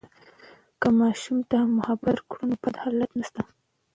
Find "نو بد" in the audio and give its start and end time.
2.49-2.75